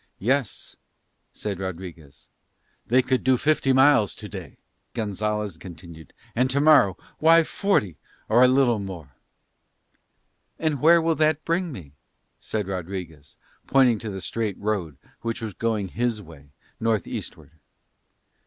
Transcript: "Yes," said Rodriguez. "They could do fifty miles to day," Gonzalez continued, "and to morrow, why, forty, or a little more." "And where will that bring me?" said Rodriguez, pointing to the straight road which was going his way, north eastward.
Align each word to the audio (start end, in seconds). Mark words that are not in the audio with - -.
"Yes," 0.17 0.77
said 1.31 1.59
Rodriguez. 1.59 2.27
"They 2.87 3.03
could 3.03 3.23
do 3.23 3.37
fifty 3.37 3.71
miles 3.71 4.15
to 4.15 4.27
day," 4.27 4.57
Gonzalez 4.95 5.57
continued, 5.57 6.11
"and 6.35 6.49
to 6.49 6.59
morrow, 6.59 6.97
why, 7.19 7.43
forty, 7.43 7.97
or 8.27 8.41
a 8.41 8.47
little 8.47 8.79
more." 8.79 9.13
"And 10.57 10.81
where 10.81 11.03
will 11.03 11.13
that 11.17 11.45
bring 11.45 11.71
me?" 11.71 11.93
said 12.39 12.67
Rodriguez, 12.67 13.37
pointing 13.67 13.99
to 13.99 14.09
the 14.09 14.21
straight 14.21 14.57
road 14.57 14.97
which 15.21 15.39
was 15.39 15.53
going 15.53 15.89
his 15.89 16.19
way, 16.19 16.49
north 16.79 17.05
eastward. 17.05 17.51